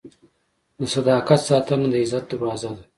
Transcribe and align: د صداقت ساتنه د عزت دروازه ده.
د 0.79 0.81
صداقت 0.95 1.39
ساتنه 1.49 1.87
د 1.91 1.95
عزت 2.03 2.23
دروازه 2.29 2.69
ده. 2.77 2.83